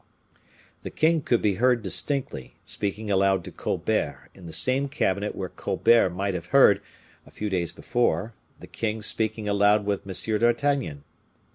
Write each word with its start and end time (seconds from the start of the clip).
The 0.81 0.89
king 0.89 1.21
could 1.21 1.43
be 1.43 1.53
heard 1.61 1.83
distinctly, 1.83 2.55
speaking 2.65 3.11
aloud 3.11 3.43
to 3.43 3.51
Colbert 3.51 4.31
in 4.33 4.47
the 4.47 4.51
same 4.51 4.89
cabinet 4.89 5.35
where 5.35 5.49
Colbert 5.49 6.09
might 6.09 6.33
have 6.33 6.47
heard, 6.47 6.81
a 7.27 7.29
few 7.29 7.51
days 7.51 7.71
before, 7.71 8.33
the 8.59 8.65
king 8.65 9.03
speaking 9.03 9.47
aloud 9.47 9.85
with 9.85 10.07
M. 10.07 10.39
d'Artagnan. 10.39 11.03